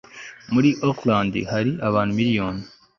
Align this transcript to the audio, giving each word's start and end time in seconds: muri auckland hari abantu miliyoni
muri 0.53 0.69
auckland 0.87 1.33
hari 1.51 1.71
abantu 1.87 2.11
miliyoni 2.19 2.61